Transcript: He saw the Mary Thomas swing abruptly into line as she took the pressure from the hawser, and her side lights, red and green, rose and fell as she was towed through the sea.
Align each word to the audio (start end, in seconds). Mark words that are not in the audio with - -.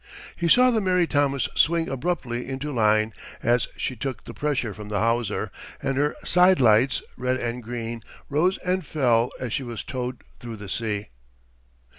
He 0.35 0.47
saw 0.47 0.71
the 0.71 0.81
Mary 0.81 1.05
Thomas 1.05 1.47
swing 1.53 1.87
abruptly 1.87 2.49
into 2.49 2.71
line 2.73 3.13
as 3.43 3.67
she 3.77 3.95
took 3.95 4.23
the 4.23 4.33
pressure 4.33 4.73
from 4.73 4.89
the 4.89 4.97
hawser, 4.99 5.51
and 5.79 5.95
her 5.95 6.15
side 6.23 6.59
lights, 6.59 7.03
red 7.17 7.37
and 7.37 7.61
green, 7.61 8.01
rose 8.27 8.57
and 8.65 8.83
fell 8.83 9.31
as 9.39 9.53
she 9.53 9.61
was 9.61 9.83
towed 9.83 10.23
through 10.39 10.57
the 10.57 10.69
sea. 10.69 11.09